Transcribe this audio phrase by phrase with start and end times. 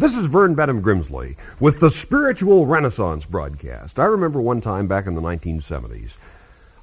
[0.00, 4.00] This is Vern Bennom Grimsley with the Spiritual Renaissance broadcast.
[4.00, 6.12] I remember one time back in the 1970s,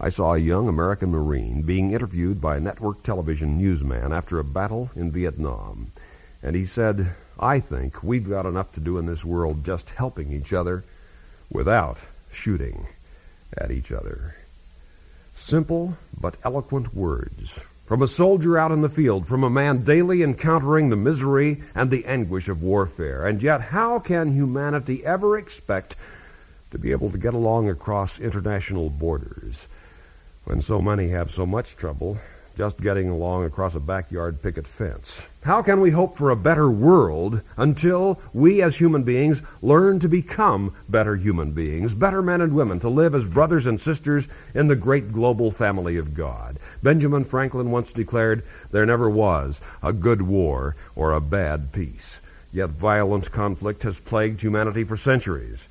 [0.00, 4.44] I saw a young American Marine being interviewed by a network television newsman after a
[4.44, 5.92] battle in Vietnam.
[6.42, 10.32] And he said, I think we've got enough to do in this world just helping
[10.32, 10.82] each other
[11.48, 11.98] without
[12.32, 12.88] shooting
[13.56, 14.34] at each other.
[15.36, 20.22] Simple but eloquent words from a soldier out in the field, from a man daily
[20.22, 23.26] encountering the misery and the anguish of warfare.
[23.26, 25.96] And yet, how can humanity ever expect
[26.70, 29.66] to be able to get along across international borders
[30.44, 32.18] when so many have so much trouble
[32.56, 35.22] just getting along across a backyard picket fence.
[35.42, 40.08] How can we hope for a better world until we as human beings learn to
[40.08, 44.68] become better human beings, better men and women, to live as brothers and sisters in
[44.68, 46.58] the great global family of God?
[46.82, 52.20] Benjamin Franklin once declared, There never was a good war or a bad peace.
[52.52, 55.68] Yet violent conflict has plagued humanity for centuries.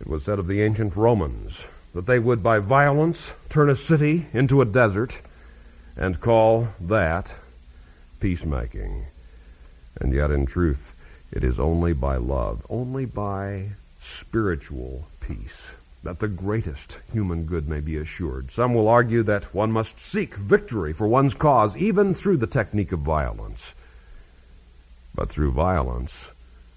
[0.00, 4.26] It was said of the ancient Romans that they would by violence turn a city
[4.32, 5.18] into a desert
[5.98, 7.34] and call that
[8.20, 9.06] peacemaking.
[10.00, 10.94] And yet, in truth,
[11.32, 15.72] it is only by love, only by spiritual peace,
[16.04, 18.52] that the greatest human good may be assured.
[18.52, 22.92] Some will argue that one must seek victory for one's cause, even through the technique
[22.92, 23.74] of violence.
[25.14, 26.30] But through violence,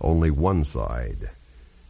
[0.00, 1.30] only one side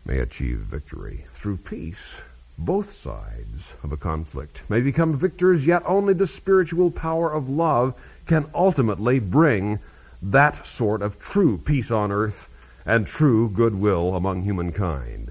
[0.06, 1.26] may achieve victory.
[1.34, 2.22] Through peace,
[2.58, 7.94] both sides of a conflict may become victors, yet only the spiritual power of love
[8.26, 9.78] can ultimately bring
[10.20, 12.48] that sort of true peace on earth
[12.84, 15.30] and true goodwill among humankind.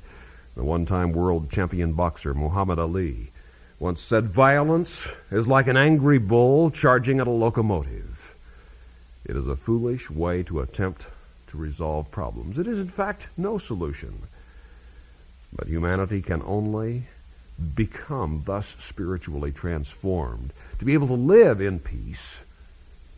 [0.55, 3.31] The one time world champion boxer Muhammad Ali
[3.77, 8.35] once said, Violence is like an angry bull charging at a locomotive.
[9.25, 11.05] It is a foolish way to attempt
[11.47, 12.57] to resolve problems.
[12.57, 14.23] It is, in fact, no solution.
[15.53, 17.03] But humanity can only
[17.75, 22.39] become thus spiritually transformed, to be able to live in peace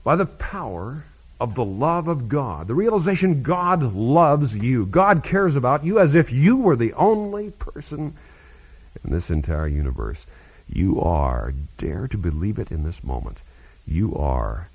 [0.04, 1.04] by the power
[1.40, 4.86] of the love of God, the realization God loves you.
[4.86, 8.14] God cares about you as if you were the only person
[9.04, 10.26] in this entire universe.
[10.68, 13.38] You are, dare to believe it in this moment,
[13.88, 14.68] you are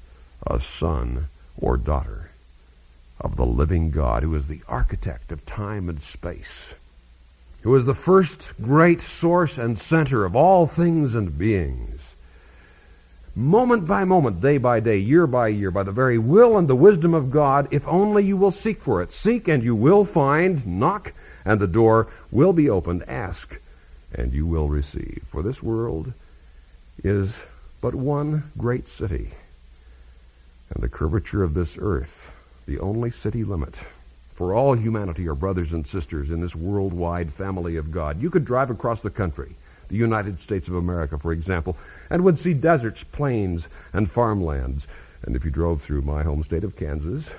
[0.47, 2.31] a son or daughter
[3.21, 6.75] of the living God who is the architect of time and space
[7.65, 12.15] who is the first great source and center of all things and beings.
[13.35, 16.77] Moment by moment, day by day, year by year, by the very will and the
[16.77, 19.13] wisdom of God, if only you will seek for it.
[19.13, 20.65] Seek and you will find.
[20.67, 23.03] Knock and the door will be opened.
[23.09, 23.59] Ask
[24.15, 25.25] and you will receive.
[25.27, 26.13] For this world
[27.03, 27.43] is
[27.81, 29.31] but one great city,
[30.69, 32.31] and the curvature of this earth
[32.67, 33.81] the only city limit
[34.35, 38.21] for all humanity are brothers and sisters in this worldwide family of God.
[38.21, 39.55] You could drive across the country,
[39.89, 41.77] the United States of America, for example,
[42.11, 44.89] and would see deserts, plains, and farmlands.
[45.23, 47.31] And if you drove through my home state of Kansas,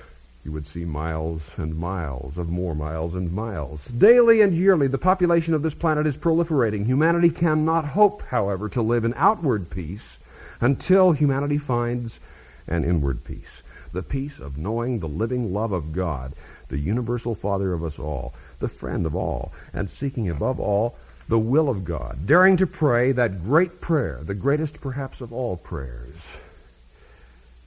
[0.42, 3.86] you would see miles and miles of more miles and miles.
[3.86, 6.86] Daily and yearly, the population of this planet is proliferating.
[6.86, 10.18] Humanity cannot hope, however, to live in outward peace
[10.60, 12.20] until humanity finds
[12.66, 13.62] an inward peace
[13.96, 16.32] the peace of knowing the living love of God
[16.68, 20.96] the universal Father of us all, the friend of all, and seeking above all
[21.28, 25.56] the will of God, daring to pray that great prayer, the greatest perhaps of all
[25.56, 26.22] prayers.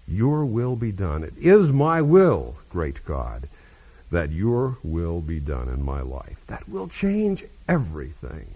[0.08, 1.24] Your will be done.
[1.24, 3.48] It is my will, great God,
[4.12, 6.42] that your will be done in my life.
[6.48, 8.48] That will change everything.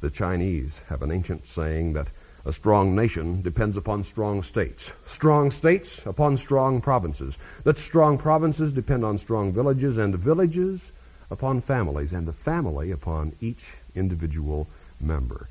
[0.00, 2.08] The Chinese have an ancient saying that
[2.46, 4.92] a strong nation depends upon strong states.
[5.06, 7.38] Strong states upon strong provinces.
[7.64, 10.92] That strong provinces depend on strong villages, and villages
[11.30, 14.66] upon families, and the family upon each individual
[15.00, 15.48] member.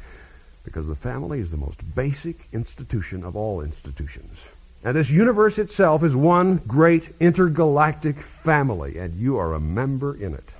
[0.63, 4.43] Because the family is the most basic institution of all institutions.
[4.83, 10.33] And this universe itself is one great intergalactic family, and you are a member in
[10.33, 10.53] it.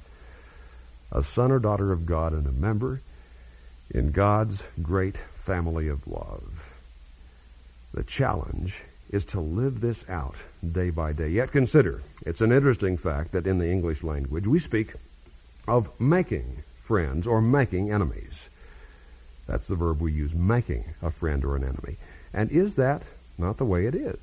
[1.12, 3.02] A son or daughter of God and a member
[3.92, 6.74] in God's great family of love.
[7.94, 11.28] The challenge is to live this out day by day.
[11.28, 14.94] Yet consider, it's an interesting fact that in the English language we speak
[15.68, 18.50] of making friends or making enemies.
[19.45, 21.98] That's the verb we use, making a friend or an enemy.
[22.34, 23.04] And is that
[23.38, 24.18] not the way it is?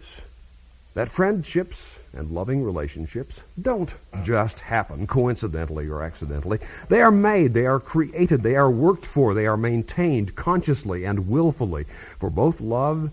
[0.94, 3.94] That friendships and loving relationships don't
[4.24, 6.58] just happen coincidentally or accidentally.
[6.88, 11.28] They are made, they are created, they are worked for, they are maintained consciously and
[11.28, 11.84] willfully.
[12.18, 13.10] For both love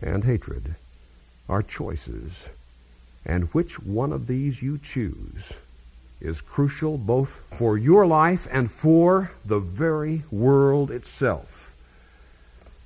[0.00, 0.74] and hatred
[1.48, 2.48] are choices.
[3.24, 5.52] And which one of these you choose
[6.20, 11.72] is crucial both for your life and for the very world itself.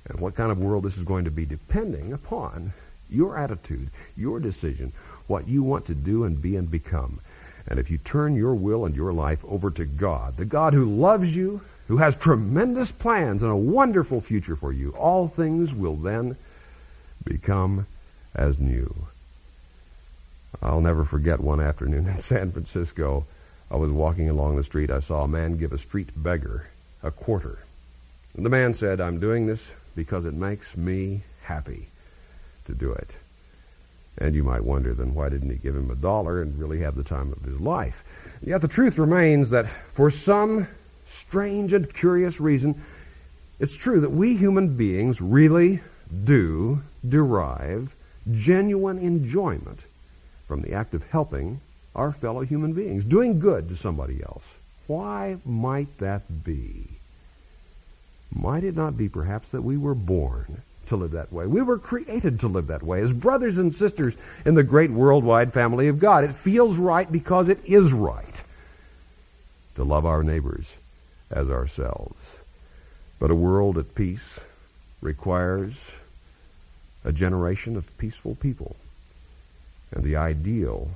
[0.07, 2.73] And what kind of world this is going to be depending upon
[3.09, 4.93] your attitude, your decision,
[5.27, 7.19] what you want to do and be and become.
[7.67, 10.85] And if you turn your will and your life over to God, the God who
[10.85, 15.95] loves you, who has tremendous plans and a wonderful future for you, all things will
[15.95, 16.35] then
[17.23, 17.85] become
[18.33, 19.07] as new.
[20.61, 23.25] I'll never forget one afternoon in San Francisco.
[23.71, 24.89] I was walking along the street.
[24.89, 26.67] I saw a man give a street beggar
[27.03, 27.59] a quarter.
[28.35, 31.87] And the man said, I'm doing this because it makes me happy
[32.69, 33.17] to do it.
[34.17, 36.95] And you might wonder, then why didn't he give him a dollar and really have
[36.95, 38.03] the time of his life?
[38.41, 40.67] Yet the truth remains that for some
[41.07, 42.81] strange and curious reason,
[43.59, 45.81] it's true that we human beings really
[46.23, 47.95] do derive
[48.31, 49.81] genuine enjoyment
[50.47, 51.61] from the act of helping
[51.95, 54.45] our fellow human beings, doing good to somebody else.
[54.87, 56.87] Why might that be?
[58.33, 61.47] Might it not be perhaps that we were born to live that way?
[61.47, 64.13] We were created to live that way as brothers and sisters
[64.45, 66.23] in the great worldwide family of God.
[66.23, 68.43] It feels right because it is right
[69.75, 70.73] to love our neighbors
[71.31, 72.19] as ourselves.
[73.19, 74.39] But a world at peace
[75.01, 75.91] requires
[77.03, 78.75] a generation of peaceful people.
[79.91, 80.89] And the ideal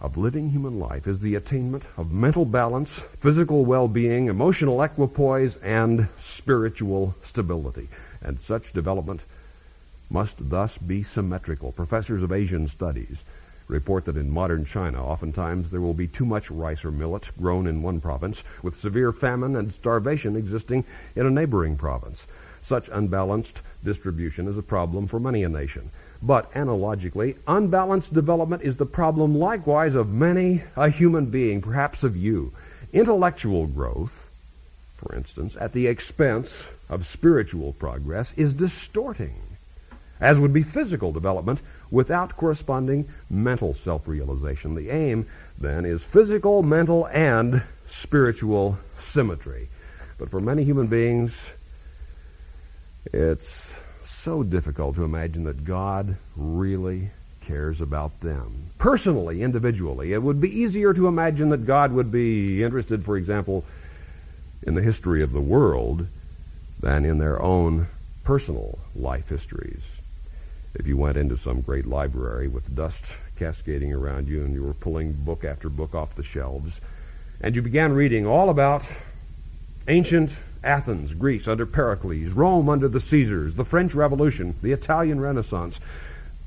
[0.00, 6.08] of living human life is the attainment of mental balance, physical well-being, emotional equipoise, and
[6.18, 7.88] spiritual stability.
[8.22, 9.24] And such development
[10.10, 11.72] must thus be symmetrical.
[11.72, 13.24] Professors of Asian studies
[13.68, 17.66] report that in modern China, oftentimes there will be too much rice or millet grown
[17.66, 20.84] in one province, with severe famine and starvation existing
[21.14, 22.26] in a neighboring province.
[22.62, 25.90] Such unbalanced distribution is a problem for many a nation.
[26.22, 32.16] But analogically, unbalanced development is the problem likewise of many a human being, perhaps of
[32.16, 32.52] you.
[32.92, 34.30] Intellectual growth,
[34.96, 39.40] for instance, at the expense of spiritual progress, is distorting,
[40.20, 44.74] as would be physical development without corresponding mental self realization.
[44.74, 45.26] The aim,
[45.58, 49.68] then, is physical, mental, and spiritual symmetry.
[50.18, 51.50] But for many human beings,
[53.12, 57.10] it's so difficult to imagine that God really
[57.40, 58.70] cares about them.
[58.78, 63.64] Personally, individually, it would be easier to imagine that God would be interested, for example,
[64.62, 66.06] in the history of the world
[66.80, 67.88] than in their own
[68.24, 69.82] personal life histories.
[70.74, 74.74] If you went into some great library with dust cascading around you and you were
[74.74, 76.80] pulling book after book off the shelves,
[77.40, 78.84] and you began reading all about
[79.86, 85.80] ancient Athens, Greece under Pericles, Rome under the Caesars, the French Revolution, the Italian Renaissance,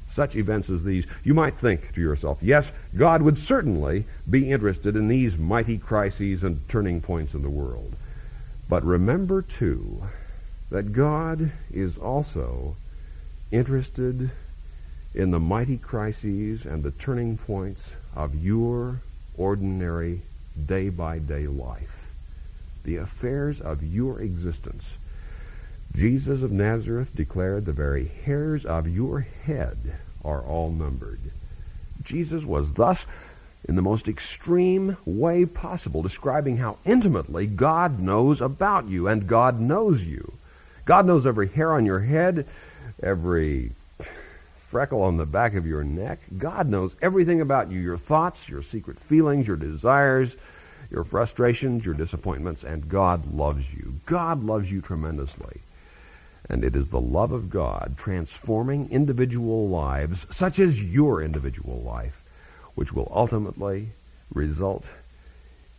[0.09, 4.95] such events as these, you might think to yourself, yes, God would certainly be interested
[4.95, 7.95] in these mighty crises and turning points in the world.
[8.67, 10.03] But remember, too,
[10.71, 12.75] that God is also
[13.51, 14.31] interested
[15.13, 19.01] in the mighty crises and the turning points of your
[19.37, 20.21] ordinary
[20.65, 22.01] day by day life
[22.83, 24.97] the affairs of your existence.
[25.93, 31.19] Jesus of Nazareth declared the very hairs of your head are all numbered.
[32.03, 33.05] Jesus was thus,
[33.67, 39.59] in the most extreme way possible, describing how intimately God knows about you, and God
[39.59, 40.33] knows you.
[40.85, 42.45] God knows every hair on your head,
[43.01, 43.71] every
[44.69, 46.19] freckle on the back of your neck.
[46.37, 50.35] God knows everything about you your thoughts, your secret feelings, your desires,
[50.89, 53.95] your frustrations, your disappointments, and God loves you.
[54.05, 55.61] God loves you tremendously.
[56.49, 62.23] And it is the love of God transforming individual lives, such as your individual life,
[62.75, 63.89] which will ultimately
[64.33, 64.85] result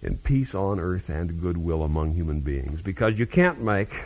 [0.03, 2.83] in peace on earth and goodwill among human beings.
[2.83, 4.05] Because you can't make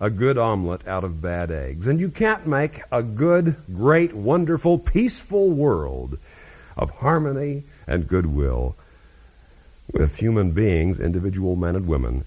[0.00, 1.86] a good omelet out of bad eggs.
[1.86, 6.18] And you can't make a good, great, wonderful, peaceful world
[6.76, 8.76] of harmony and goodwill
[9.92, 12.24] with human beings, individual men and women,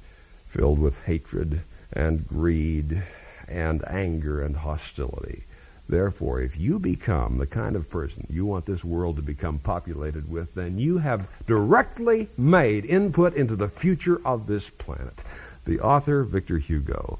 [0.47, 1.61] filled with hatred
[1.93, 3.03] and greed
[3.47, 5.43] and anger and hostility.
[5.87, 10.29] Therefore, if you become the kind of person you want this world to become populated
[10.31, 15.23] with, then you have directly made input into the future of this planet.
[15.65, 17.17] The author, Victor Hugo,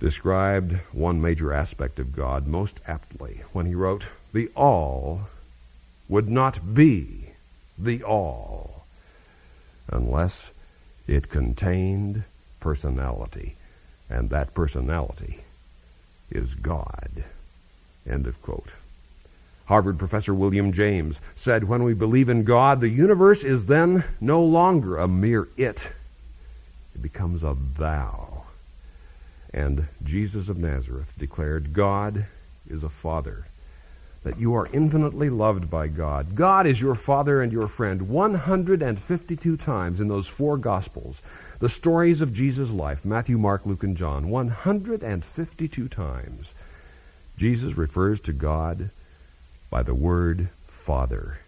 [0.00, 5.28] described one major aspect of God most aptly when he wrote, The all
[6.08, 7.30] would not be
[7.78, 8.84] the all
[9.90, 10.50] unless
[11.06, 12.24] it contained
[12.60, 13.56] personality.
[14.08, 15.40] And that personality
[16.30, 17.24] is God.
[18.08, 18.72] End of quote.
[19.66, 24.42] Harvard professor William James said, When we believe in God, the universe is then no
[24.42, 25.92] longer a mere it,
[26.94, 28.33] it becomes a thou.
[29.54, 32.26] And Jesus of Nazareth declared, God
[32.68, 33.46] is a father,
[34.24, 36.34] that you are infinitely loved by God.
[36.34, 41.22] God is your father and your friend 152 times in those four Gospels.
[41.60, 46.52] The stories of Jesus' life Matthew, Mark, Luke, and John 152 times.
[47.38, 48.90] Jesus refers to God
[49.70, 51.38] by the word Father.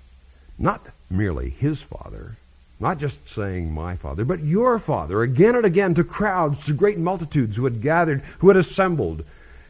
[0.61, 2.37] Not merely his Father,
[2.79, 6.99] not just saying my Father, but your Father, again and again to crowds, to great
[6.99, 9.25] multitudes who had gathered, who had assembled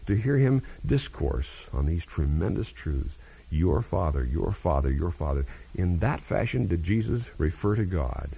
[0.06, 3.16] to hear him discourse on these tremendous truths.
[3.50, 5.46] Your Father, your Father, your Father.
[5.74, 8.30] In that fashion did Jesus refer to God.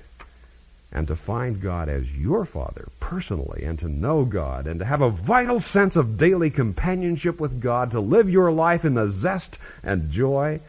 [0.90, 5.02] And to find God as your Father personally, and to know God, and to have
[5.02, 9.58] a vital sense of daily companionship with God, to live your life in the zest
[9.82, 10.60] and joy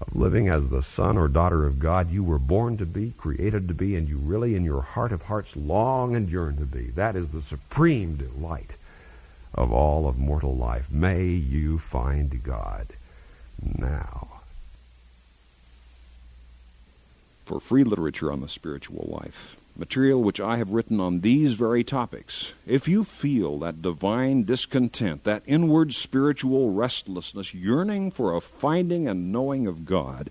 [0.00, 3.68] of living as the son or daughter of God you were born to be, created
[3.68, 6.86] to be, and you really in your heart of hearts long and yearn to be.
[6.90, 8.76] That is the supreme delight
[9.54, 10.90] of all of mortal life.
[10.90, 12.88] May you find God
[13.62, 14.28] now.
[17.46, 21.84] For free literature on the spiritual life, material which I have written on these very
[21.84, 29.08] topics, if you feel that divine discontent, that inward spiritual restlessness, yearning for a finding
[29.08, 30.30] and knowing of God,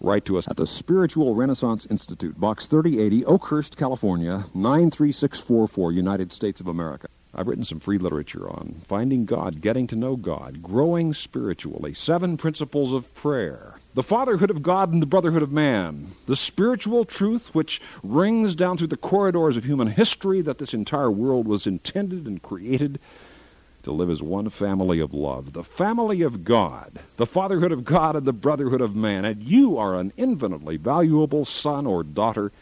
[0.00, 6.60] write to us at the Spiritual Renaissance Institute, Box 3080, Oakhurst, California, 93644, United States
[6.60, 7.08] of America.
[7.34, 12.36] I've written some free literature on finding God, getting to know God, growing spiritually, seven
[12.36, 17.54] principles of prayer, the fatherhood of God and the brotherhood of man, the spiritual truth
[17.54, 22.26] which rings down through the corridors of human history that this entire world was intended
[22.26, 22.98] and created
[23.82, 28.16] to live as one family of love, the family of God, the fatherhood of God
[28.16, 29.24] and the brotherhood of man.
[29.24, 32.52] And you are an infinitely valuable son or daughter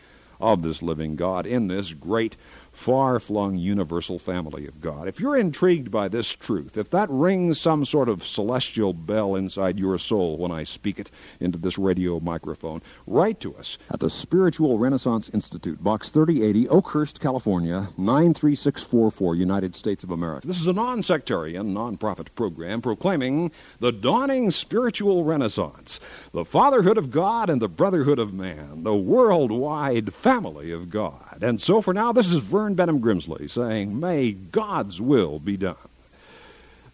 [0.41, 2.37] of this living God in this great
[2.81, 5.07] far flung universal family of God.
[5.07, 9.79] If you're intrigued by this truth, if that rings some sort of celestial bell inside
[9.79, 11.11] your soul when I speak it
[11.41, 17.21] into this radio microphone, write to us at the Spiritual Renaissance Institute, Box 3080, Oakhurst,
[17.21, 20.47] California, 93644, United States of America.
[20.47, 26.01] This is a non sectarian, non profit program proclaiming the dawning spiritual renaissance,
[26.33, 31.43] the fatherhood of God and the brotherhood of man, the worldwide family of God.
[31.43, 35.77] And so for now, this is Vern Bennom Grimsley saying, May God's will be done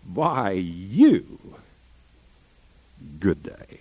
[0.04, 1.38] by you.
[3.20, 3.75] Good day.